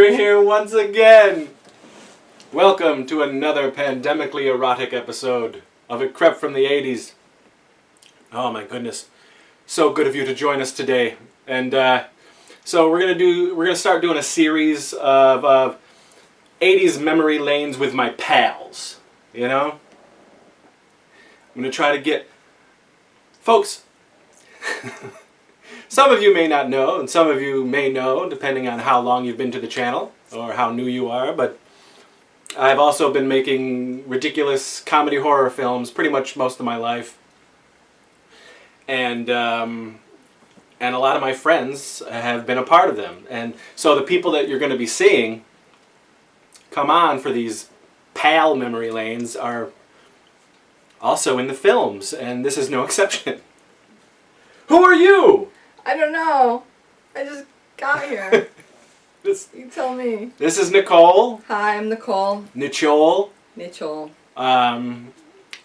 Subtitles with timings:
[0.00, 1.50] You're here once again.
[2.54, 7.12] Welcome to another pandemically erotic episode of It Crept from the 80s.
[8.32, 9.10] Oh my goodness.
[9.66, 11.16] So good of you to join us today.
[11.46, 12.04] And uh,
[12.64, 15.76] so we're gonna do we're gonna start doing a series of, of
[16.62, 19.00] 80s memory lanes with my pals.
[19.34, 19.78] You know?
[21.54, 22.26] I'm gonna try to get
[23.42, 23.82] folks
[25.90, 29.00] some of you may not know, and some of you may know, depending on how
[29.00, 31.58] long you've been to the channel or how new you are, but
[32.56, 37.18] I've also been making ridiculous comedy horror films pretty much most of my life.
[38.86, 39.98] And, um,
[40.78, 43.26] and a lot of my friends have been a part of them.
[43.28, 45.44] And so the people that you're going to be seeing
[46.70, 47.68] come on for these
[48.14, 49.70] pal memory lanes are
[51.00, 53.40] also in the films, and this is no exception.
[54.68, 55.49] Who are you?
[55.90, 56.62] I don't know.
[57.16, 57.44] I just
[57.76, 58.48] got here.
[59.22, 60.30] This, you tell me.
[60.38, 64.10] this is Nicole, Hi, I'm Nicole Nichol, Mitchell.
[64.34, 65.12] um,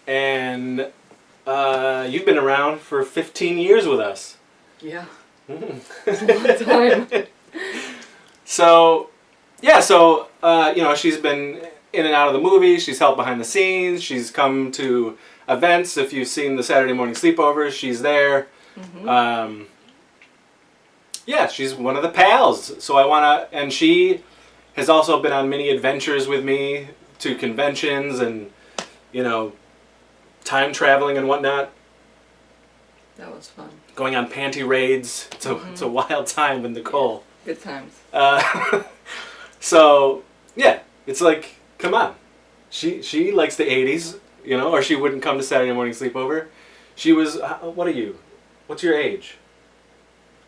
[0.06, 0.92] and
[1.48, 4.36] uh, you've been around for 15 years with us.
[4.82, 5.06] Yeah.
[5.48, 6.68] Mm.
[6.68, 7.28] long time.
[8.46, 9.10] So,
[9.62, 11.62] yeah, so, uh, you know, she's been
[11.94, 15.96] in and out of the movies, she's helped behind the scenes, she's come to events.
[15.96, 18.48] If you've seen the Saturday morning sleepovers, she's there.
[18.78, 19.08] Mhm.
[19.08, 19.68] Um,
[21.26, 22.84] yeah, she's one of the pals.
[22.84, 24.22] So I want to, and she
[24.76, 28.52] has also been on many adventures with me to conventions and,
[29.12, 29.54] you know,
[30.44, 31.72] time traveling and whatnot,
[33.18, 33.70] that was fun.
[33.96, 35.30] going on panty raids.
[35.32, 37.24] It's a, it's a wild time with Nicole.
[37.46, 37.94] Good times.
[38.12, 38.84] Uh,
[39.60, 40.24] so,
[40.56, 42.16] yeah, it's like, come on.
[42.70, 46.48] She, she likes the 80s, you know, or she wouldn't come to Saturday morning sleepover.
[46.96, 48.20] She was, what are you?
[48.68, 49.38] What's your age?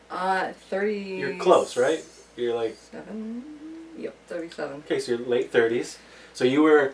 [0.09, 0.94] Uh, 30.
[1.00, 2.03] You're close, right?
[2.35, 3.44] You're like, Seven?
[3.97, 4.84] Yep, 37.
[4.85, 5.97] okay, so you're late 30s.
[6.34, 6.94] So you were,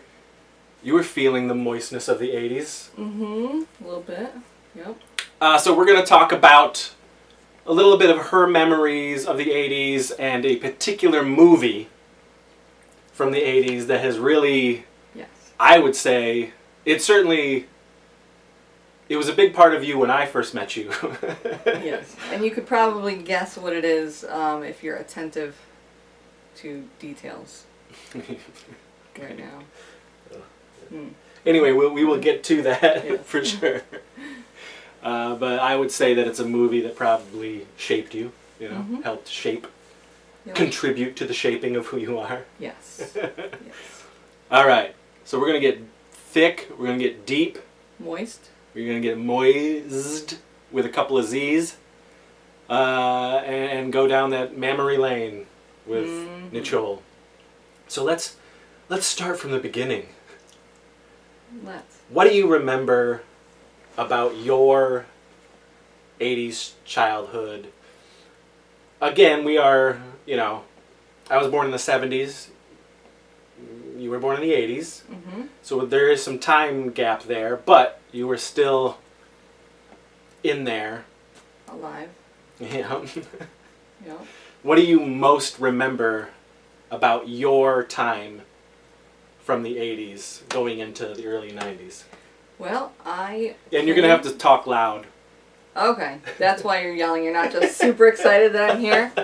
[0.82, 2.90] you were feeling the moistness of the 80s.
[2.98, 3.62] Mm-hmm.
[3.82, 4.32] A little bit.
[4.74, 4.96] Yep.
[5.40, 6.92] Uh, so we're going to talk about
[7.66, 11.88] a little bit of her memories of the 80s and a particular movie
[13.12, 15.28] from the 80s that has really, Yes.
[15.60, 16.52] I would say,
[16.84, 17.66] it certainly,
[19.08, 20.90] it was a big part of you when I first met you.
[21.66, 22.16] yes.
[22.32, 25.56] And you could probably guess what it is um, if you're attentive
[26.56, 27.64] to details
[28.14, 29.60] right now.
[30.88, 31.08] Hmm.
[31.46, 33.16] anyway, we'll, we will get to that Yeah.
[33.24, 33.82] for sure.
[35.02, 38.84] Uh, but I would say that it's a movie that probably shaped you, you know,
[38.88, 39.02] Mhm.
[39.02, 39.66] helped shape,
[40.46, 40.54] Yep.
[40.56, 42.44] contribute to the shaping of who you are.
[42.58, 43.12] Yes.
[43.16, 43.30] yes.
[44.50, 44.94] All right,
[45.24, 45.78] so we're gonna get
[46.12, 46.70] thick.
[46.78, 47.58] We're gonna get deep.
[47.98, 48.50] Moist.
[48.74, 50.38] We're gonna get moist
[50.72, 51.76] with a couple of Z's,
[52.68, 55.46] uh, and, and go down that memory lane
[55.86, 56.52] with Mhm.
[56.52, 57.02] Nichol.
[57.88, 58.36] So let's
[58.88, 60.08] let's start from the beginning.
[61.64, 61.98] Let's.
[62.08, 63.22] What do you remember
[63.96, 65.06] about your
[66.20, 67.68] 80s childhood?
[69.00, 70.62] Again, we are, you know,
[71.30, 72.48] I was born in the 70s.
[73.96, 75.02] You were born in the 80s.
[75.04, 75.42] Mm-hmm.
[75.62, 78.98] So there is some time gap there, but you were still
[80.42, 81.04] in there.
[81.68, 82.10] Alive.
[82.60, 83.04] Yeah.
[84.06, 84.26] Yep.
[84.62, 86.28] what do you most remember
[86.90, 88.42] about your time
[89.40, 92.04] from the 80s going into the early 90s?
[92.58, 93.56] Well, I.
[93.72, 95.06] And you're going to have to talk loud.
[95.76, 97.24] Okay, that's why you're yelling.
[97.24, 99.12] You're not just super excited that I'm here.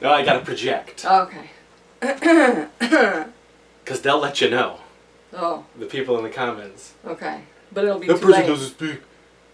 [0.00, 1.04] No, I got to project.
[1.04, 1.50] Okay.
[3.88, 4.80] Because they'll let you know,
[5.32, 6.92] oh, the people in the comments.
[7.06, 7.40] okay.
[7.72, 8.46] But it'll be That too person late.
[8.46, 9.00] doesn't speak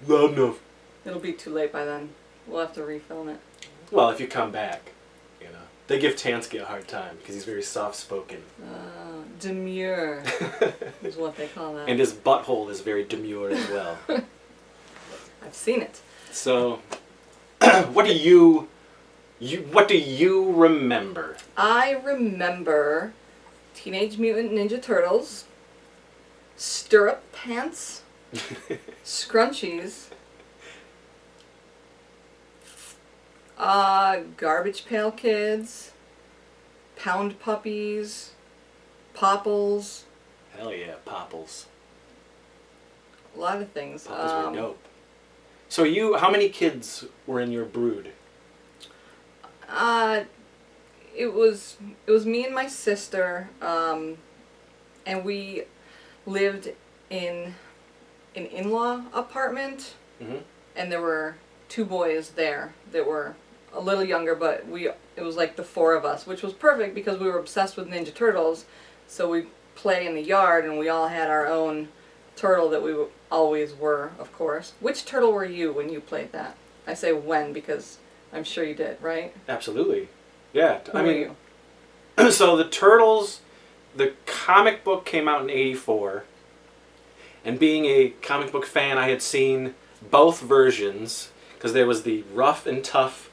[0.09, 0.59] loud enough.
[1.05, 2.09] It'll be too late by then.
[2.49, 3.39] We'll have to refilm it.
[3.93, 4.91] Well, if you come back,
[5.41, 5.61] you know.
[5.87, 8.39] They give Tansky a hard time because he's very soft spoken.
[8.61, 10.25] Uh, demure
[11.05, 11.89] is what they call that.
[11.89, 13.99] and his butthole is very demure as well.
[15.45, 16.01] I've seen it.
[16.33, 16.81] So,
[17.93, 18.67] what do you,
[19.39, 21.37] you, what do you remember?
[21.57, 23.13] I remember
[23.75, 25.45] Teenage Mutant Ninja Turtles,
[26.57, 28.03] stirrup pants,
[29.05, 30.09] scrunchies,
[33.59, 35.93] uh, Garbage Pail Kids,
[36.97, 38.33] Pound Puppies,
[39.15, 40.05] Popples,
[40.57, 41.67] Hell yeah, Popples.
[43.37, 44.07] a lot of things.
[44.07, 44.79] Popples Um, were dope.
[45.69, 48.13] So you, how many kids were in your brood?
[49.69, 50.21] Uh,
[51.17, 51.77] it was
[52.07, 54.19] it was me and my sister, um,
[55.07, 55.65] and we
[56.27, 56.71] lived
[57.11, 57.55] in
[58.37, 60.37] an in-law apartment, Mm-hmm.
[60.77, 61.35] and there were
[61.69, 63.35] two boys there that were
[63.73, 66.95] a little younger, but we it was like the four of us, which was perfect
[66.95, 68.65] because we were obsessed with Ninja Turtles.
[69.09, 71.89] So we play in the yard, and we all had our own
[72.37, 74.73] turtle that we w- always were, of course.
[74.81, 76.57] Which turtle were you when you played that?
[76.87, 77.99] I say when because
[78.33, 79.35] I'm sure you did, right?
[79.49, 80.09] Absolutely.
[80.55, 80.79] Yeah.
[80.91, 81.37] Who I mean,
[82.31, 83.41] so the Turtles,
[83.95, 86.25] the comic book came out in '84,
[87.45, 89.75] and being a comic book fan, I had seen
[90.11, 93.31] both versions because there was the rough and tough,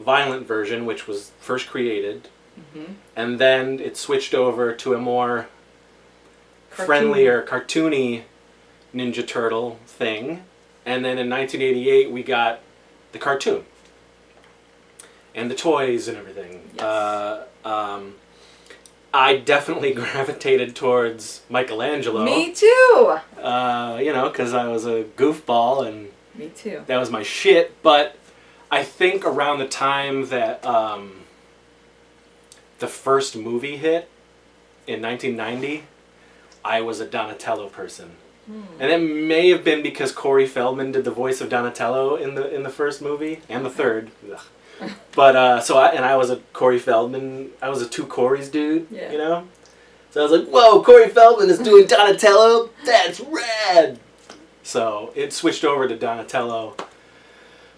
[0.00, 2.28] violent version, which was first created,
[2.72, 5.46] hmm and then it switched over to a more
[6.70, 6.86] Cartoon.
[6.86, 8.22] friendlier, cartoony
[8.94, 10.42] Ninja Turtle thing,
[10.86, 12.60] and then in 1988 we got
[13.12, 13.64] the cartoon
[15.34, 16.60] and the toys and everything.
[16.74, 16.82] Yes.
[16.82, 18.14] Uh, um,
[19.12, 22.24] I definitely gravitated towards Michelangelo.
[22.24, 23.18] Me too.
[23.40, 26.82] Uh, you know, because I was a goofball and Me too.
[26.86, 27.80] that was my shit.
[27.82, 28.16] But
[28.70, 31.22] I think around the time that um,
[32.78, 34.08] the first movie hit
[34.86, 35.84] in 1990,
[36.64, 38.12] I was a Donatello person.
[38.46, 38.62] Hmm.
[38.78, 42.54] And it may have been because Corey Feldman did the voice of Donatello in the
[42.54, 44.10] in the first movie and the third.
[44.30, 44.40] Ugh.
[45.14, 47.50] But uh, so I and I was a Corey Feldman.
[47.62, 48.88] I was a two Corys dude.
[48.90, 49.12] Yeah.
[49.12, 49.48] You know.
[50.10, 52.70] So I was like, "Whoa, Corey Feldman is doing Donatello.
[52.84, 54.00] That's rad."
[54.64, 56.76] So it switched over to Donatello.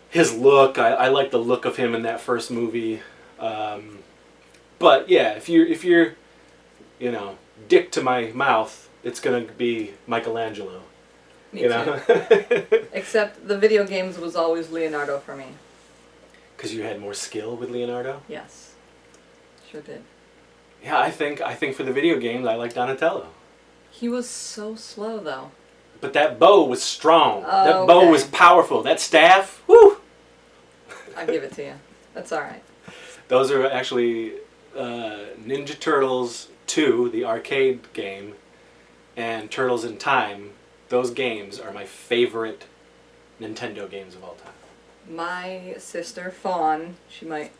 [0.08, 3.02] His look, I, I like the look of him in that first movie.
[3.38, 3.98] Um,
[4.78, 6.14] but yeah, if you're if you're,
[6.98, 7.36] you know,
[7.68, 10.82] dick to my mouth, it's gonna be Michelangelo.
[11.52, 12.88] Me you too.
[12.92, 15.46] Except the video games was always Leonardo for me.
[16.56, 18.22] Because you had more skill with Leonardo.
[18.28, 18.74] Yes.
[19.70, 20.02] Sure did.
[20.82, 23.28] Yeah, I think I think for the video games, I like Donatello.
[23.90, 25.50] He was so slow though.
[26.00, 27.44] But that bow was strong.
[27.46, 28.10] Oh, that bow okay.
[28.10, 28.82] was powerful.
[28.82, 29.96] That staff, whoo!
[31.16, 31.74] I'll give it to you.
[32.14, 32.62] That's all right.
[33.28, 34.34] Those are actually
[34.76, 38.34] uh, Ninja Turtles 2, the arcade game,
[39.16, 40.50] and Turtles in Time.
[40.90, 42.66] Those games are my favorite
[43.40, 44.52] Nintendo games of all time.
[45.08, 47.52] My sister Fawn, she might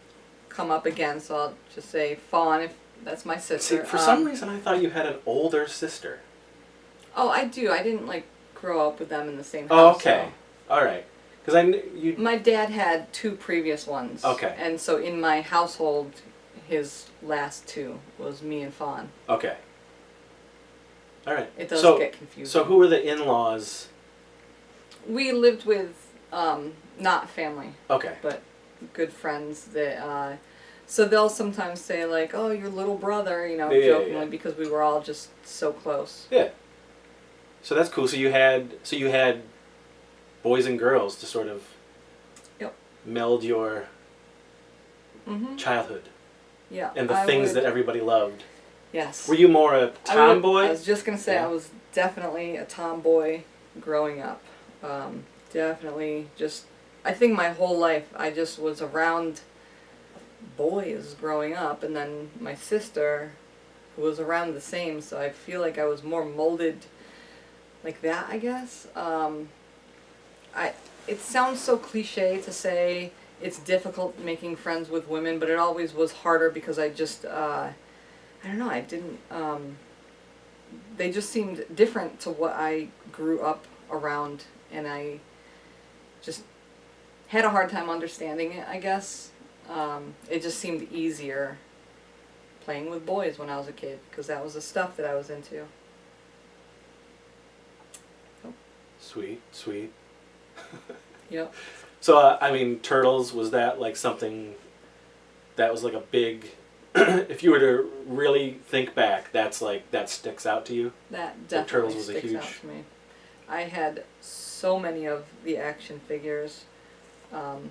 [0.49, 3.83] come up again, so I'll just say Fawn if that's my sister.
[3.83, 6.21] See, for Um, some reason, I thought you had an older sister.
[7.17, 7.71] Oh, I do.
[7.71, 9.97] I didn't like grow up with them in the same Oh, house.
[9.97, 10.29] okay.
[10.69, 11.05] All right.
[11.41, 12.17] Because I kn- you.
[12.19, 14.25] My dad had two previous ones.
[14.25, 14.55] Okay.
[14.59, 16.13] And so in my household,
[16.67, 19.11] his last two was me and Fawn.
[19.29, 19.57] Okay.
[21.27, 21.51] All right.
[21.57, 22.51] It does so, get confusing.
[22.51, 23.89] so who were the in-laws?
[25.07, 25.95] We lived with
[26.33, 28.15] um, not family, Okay.
[28.23, 28.43] but
[28.93, 30.03] good friends that.
[30.05, 30.37] Uh,
[30.87, 34.25] so they'll sometimes say like, "Oh, your little brother," you know, Yeah, yeah, jokingly yeah.
[34.27, 36.27] because we were all just so close.
[36.31, 36.51] Yeah.
[37.63, 38.07] So that's cool.
[38.07, 39.43] So you had so you had
[40.43, 41.65] boys and girls to sort of
[42.61, 42.75] Yep.
[43.05, 43.89] meld your
[45.29, 45.57] Mm-hmm.
[45.57, 46.05] childhood
[46.71, 46.91] Yeah.
[46.95, 48.45] and the I things would- that everybody loved.
[48.93, 49.29] Yes.
[49.29, 50.61] Were you more a I would- tomboy?
[50.67, 51.45] I was just gonna say Yeah.
[51.47, 53.41] I was definitely a tomboy
[53.81, 54.41] growing up.
[54.85, 56.67] Um, definitely just
[57.07, 59.41] I think my whole life I just was around
[60.57, 63.33] boys growing up and then my sister
[63.95, 66.85] who was around the same so I feel like I was more molded
[67.85, 68.89] like that I guess.
[68.97, 69.49] Um,
[70.55, 70.73] I
[71.07, 75.95] it sounds so cliche to say it's difficult making friends with women, but it always
[75.95, 77.69] was harder because I just uh,
[78.43, 78.71] I don't know.
[78.71, 79.19] I didn't.
[79.31, 79.77] Um,
[80.97, 85.21] they just seemed different to what I grew up around, and I
[86.23, 86.43] just
[87.29, 88.67] had a hard time understanding it.
[88.69, 89.31] I guess
[89.69, 91.59] um, it just seemed easier
[92.61, 95.15] playing with boys when I was a kid because that was the stuff that I
[95.15, 95.65] was into.
[99.01, 99.93] Sweet, sweet.
[101.29, 101.55] Yep.
[102.01, 104.55] So uh, I mean, turtles was that like something
[105.57, 106.47] that was like a big.
[106.95, 110.93] if you were to really think back, that's like that sticks out to you.
[111.11, 112.85] That definitely Turtles was a sticks out to me.
[113.49, 116.65] I had so many of the action figures.
[117.33, 117.71] Um,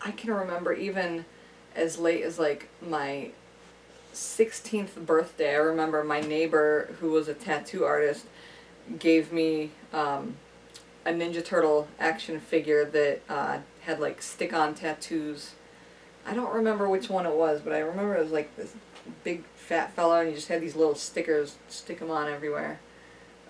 [0.00, 1.24] I can remember even
[1.74, 3.30] as late as like my
[4.12, 5.54] 16th birthday.
[5.54, 8.26] I remember my neighbor, who was a tattoo artist,
[8.98, 10.36] gave me um,
[11.04, 15.54] a Ninja Turtle action figure that uh, had like stick-on tattoos.
[16.26, 18.74] I don't remember which one it was, but I remember it was like this
[19.24, 22.80] big fat fellow, and he just had these little stickers, stick them on everywhere.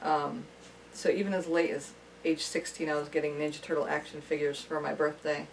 [0.00, 0.44] Um,
[0.92, 1.92] so even as late as
[2.24, 5.46] age 16, I was getting Ninja Turtle action figures for my birthday.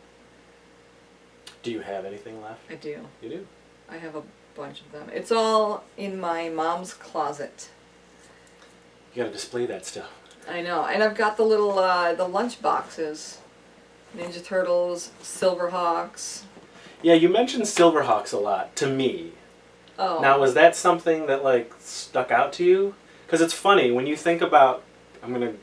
[1.64, 2.62] Do you have anything left?
[2.70, 3.08] I do.
[3.22, 3.48] You do.
[3.90, 4.24] I have a
[4.56, 5.10] bunch of them.
[5.14, 7.70] It's all in my mom's closet.
[9.14, 10.12] You gotta display that stuff.
[10.48, 13.40] I know, and I've got the little uh, the lunch boxes,
[14.16, 16.44] Ninja Turtles, Silverhawks.
[17.02, 19.34] Yeah, you mentioned Silverhawks a lot to me.
[19.98, 20.20] Oh.
[20.22, 22.96] Now, was that something that like stuck out to you?
[23.26, 24.84] Because it's funny when you think about.
[25.22, 25.54] I'm gonna.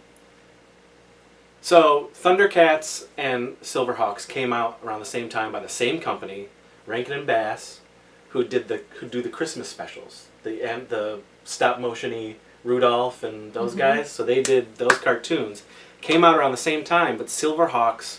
[1.66, 6.46] So Thundercats and Silverhawks came out around the same time by the same company,
[6.86, 7.80] Rankin and Bass,
[8.28, 13.52] who did the who do the Christmas specials, the and the stop motiony Rudolph and
[13.52, 13.78] those Mhm.
[13.78, 14.12] guys.
[14.12, 15.64] So they did those cartoons.
[16.02, 18.18] Came out around the same time, but Silverhawks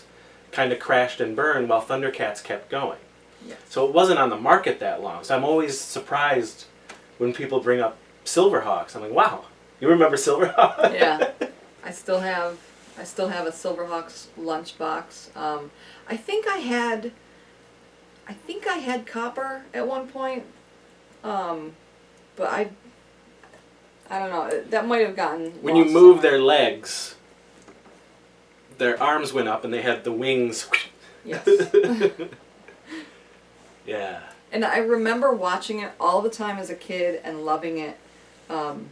[0.52, 2.98] kind of crashed and burned while Thundercats kept going.
[3.46, 3.56] Yes.
[3.70, 5.24] So it wasn't on the market that long.
[5.24, 6.66] So I'm always surprised
[7.16, 8.94] when people bring up Silverhawks.
[8.94, 9.46] I'm like, wow,
[9.80, 10.92] you remember Silverhawks?
[10.92, 11.30] yeah,
[11.82, 12.58] I still have
[12.98, 15.36] I still have a Silverhawks lunchbox.
[15.36, 15.70] Um,
[16.08, 17.12] I think I had
[18.26, 20.44] I think I had copper at one point,
[21.22, 21.74] um,
[22.36, 22.70] but I
[24.10, 24.62] I don't know.
[24.70, 27.14] That might have gotten when you move their legs,
[28.78, 30.68] their arms went up and they had the wings.
[31.24, 31.46] Yes.
[33.86, 34.20] yeah.
[34.50, 37.98] And I remember watching it all the time as a kid and loving it,
[38.50, 38.88] um,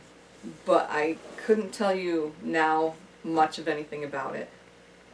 [0.65, 2.95] but I couldn't tell you now
[3.27, 4.49] much of anything about it.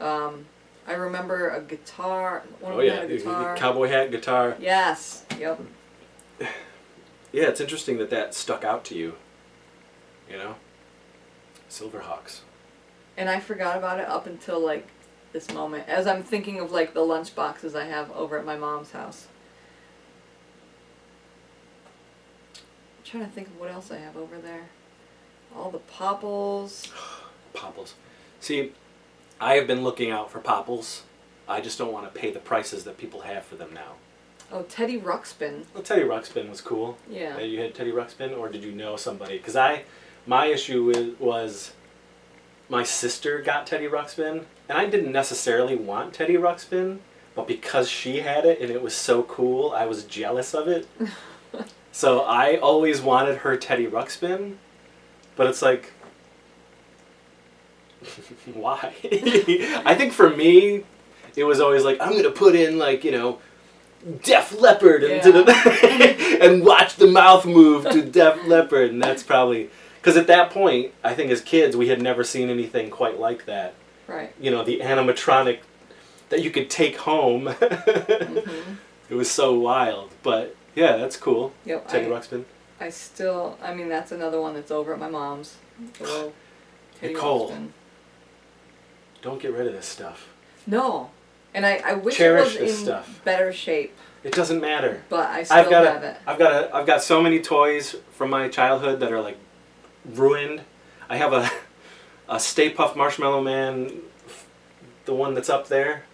[0.01, 0.47] Um,
[0.87, 2.43] I remember a guitar.
[2.61, 3.57] One of Oh them yeah, had a guitar.
[3.57, 4.57] cowboy hat, guitar.
[4.61, 5.25] yes.
[5.39, 5.61] Yep.
[7.35, 9.15] Yeah, it's interesting that that stuck out to you.
[10.31, 10.57] You know,
[11.71, 12.41] Silverhawks.
[13.17, 14.87] And I forgot about it up until like
[15.33, 18.57] this moment, as I'm thinking of like the lunch boxes I have over at my
[18.57, 19.29] mom's house.
[22.55, 24.69] I'm trying to think of what else I have over there.
[25.57, 26.87] All the popples.
[27.55, 27.95] Popples.
[28.41, 28.73] See,
[29.41, 31.03] I have been looking out for popples.
[31.49, 33.95] I just don't want to pay the prices that people have for them now.
[34.53, 35.65] Oh, Teddy Ruxpin.
[35.75, 36.99] Well, Teddy Ruxpin was cool.
[37.09, 37.37] Yeah.
[37.37, 39.39] Uh, you had Teddy Ruxpin, or did you know somebody?
[39.39, 39.85] Because I,
[40.27, 41.73] my issue with, was,
[42.69, 46.99] my sister got Teddy Ruxpin, and I didn't necessarily want Teddy Ruxpin,
[47.35, 50.87] but because she had it and it was so cool, I was jealous of it.
[51.93, 54.57] so I always wanted her Teddy Ruxpin,
[55.35, 55.95] but it's like,
[58.55, 58.95] why?
[59.85, 60.85] I think for me,
[61.37, 63.39] it was always like I'm gonna put in like you know.
[64.25, 69.71] Def Leppard into the and watch the mouth move to Def Leppard, and that's probably
[70.01, 73.45] because at that point, I think as kids we had never seen anything quite like
[73.45, 73.75] that.
[74.09, 74.35] Right.
[74.41, 75.61] You know, the animatronic
[76.31, 77.47] that you could take home.
[77.47, 78.79] Mhm.
[79.09, 81.53] It was so wild, but yeah, that's cool.
[81.67, 81.89] Yep.
[81.89, 82.45] Teddy I, Ruxpin.
[82.81, 83.59] I still.
[83.63, 85.57] I mean, that's another one that's over at my mom's.
[85.99, 86.33] The little
[86.99, 87.55] Teddy Nicole.
[89.23, 90.29] Don't get rid of this stuff.
[90.67, 91.11] No.
[91.55, 93.21] And I, I wish Cherish it was this in stuff.
[93.25, 95.03] better shape, It doesn't matter.
[95.09, 96.17] but I still I've got have a, it.
[96.27, 99.37] I've got a, I've got so many toys from my childhood that are like
[100.05, 100.63] ruined.
[101.09, 101.49] I have a,
[102.29, 103.93] a Stay Puft Marshmallow Man,
[105.05, 106.05] the one that's up there,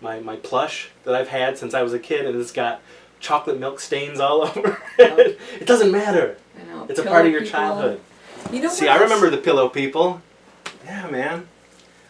[0.00, 2.80] my my plush that I've had since I was a kid, and it's got
[3.20, 5.38] chocolate milk stains all over it.
[5.60, 6.36] It doesn't matter.
[6.60, 6.86] I know.
[6.88, 7.58] It's a part of your people.
[7.58, 8.00] childhood.
[8.52, 10.22] You know See, I remember the Pillow People.
[10.84, 11.46] Yeah, man.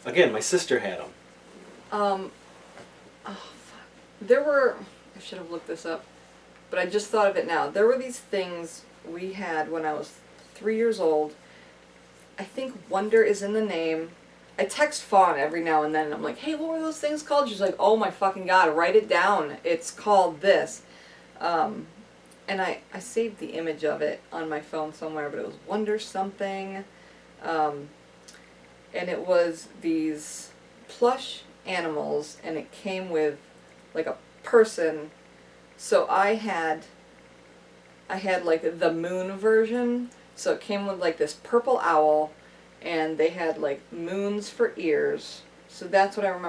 [0.08, 1.10] Again, my sister had them.
[1.92, 2.30] Um,
[3.26, 3.86] oh fuck.
[4.22, 4.76] There were.
[5.14, 6.02] I should have looked this up,
[6.70, 7.68] but I just thought of it now.
[7.68, 10.14] There were these things we had when I was
[10.54, 11.34] three years old.
[12.38, 14.10] I think Wonder is in the name.
[14.58, 17.22] I text Fawn every now and then, and I'm like, "Hey, what were those things
[17.22, 19.58] called?" She's like, "Oh my fucking god, write it down.
[19.62, 20.82] It's called this."
[21.38, 21.86] Um,
[22.48, 25.56] and I I saved the image of it on my phone somewhere, but it was
[25.66, 26.84] Wonder something.
[27.42, 27.90] Um,
[28.94, 30.50] and it was these
[30.88, 33.38] plush animals and it came with
[33.94, 35.10] like a person.
[35.76, 36.84] So i had
[38.08, 40.10] i had like the moon version.
[40.34, 42.32] So it came with like this purple owl
[42.80, 45.42] and they had like moons for ears.
[45.68, 46.46] So that's what i remember